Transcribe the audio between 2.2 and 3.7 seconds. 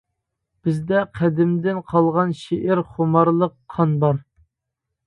شېئىر خۇمارلىق